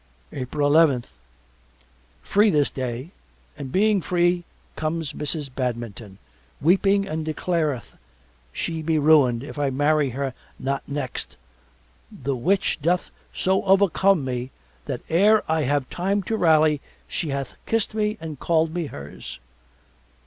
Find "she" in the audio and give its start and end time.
8.51-8.81, 17.07-17.29